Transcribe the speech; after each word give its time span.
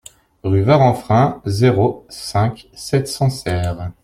Rue 0.41 0.63
Varanfrain, 0.63 1.43
zéro 1.45 2.07
cinq, 2.09 2.67
sept 2.73 3.07
cents 3.07 3.29
Serres 3.29 3.91